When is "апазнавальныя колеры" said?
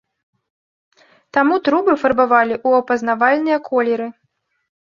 2.85-4.07